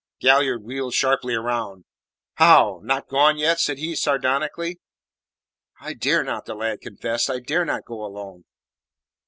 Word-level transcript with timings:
Galliard 0.19 0.63
wheeled 0.63 0.95
sharply 0.95 1.35
round. 1.35 1.85
"How? 2.37 2.79
Not 2.83 3.07
gone 3.07 3.37
yet?" 3.37 3.59
said 3.59 3.77
he 3.77 3.93
sardonically. 3.93 4.79
"I 5.79 5.93
dare 5.93 6.23
not," 6.23 6.47
the 6.47 6.55
lad 6.55 6.81
confessed. 6.81 7.29
"I 7.29 7.39
dare 7.39 7.65
not 7.65 7.85
go 7.85 8.03
alone." 8.03 8.45